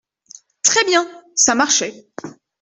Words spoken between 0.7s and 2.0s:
bien!… ça marchait…